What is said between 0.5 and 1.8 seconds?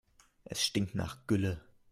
stinkt nach Gülle.